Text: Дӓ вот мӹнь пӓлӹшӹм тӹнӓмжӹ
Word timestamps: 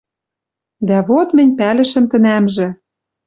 Дӓ 0.87 0.97
вот 1.07 1.29
мӹнь 1.35 1.53
пӓлӹшӹм 1.59 2.05
тӹнӓмжӹ 2.11 2.67